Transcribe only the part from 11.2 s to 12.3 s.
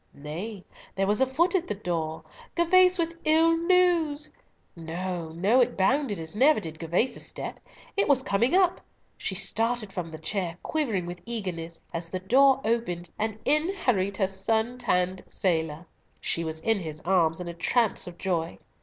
eagerness, as the